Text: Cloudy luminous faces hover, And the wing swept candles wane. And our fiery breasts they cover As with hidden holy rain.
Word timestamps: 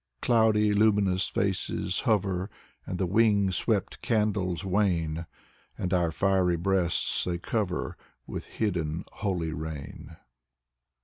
Cloudy 0.19 0.73
luminous 0.73 1.29
faces 1.29 1.99
hover, 1.99 2.49
And 2.87 2.97
the 2.97 3.05
wing 3.05 3.51
swept 3.51 4.01
candles 4.01 4.65
wane. 4.65 5.27
And 5.77 5.93
our 5.93 6.11
fiery 6.11 6.57
breasts 6.57 7.23
they 7.25 7.37
cover 7.37 7.89
As 7.91 7.95
with 8.25 8.45
hidden 8.45 9.03
holy 9.11 9.53
rain. 9.53 10.17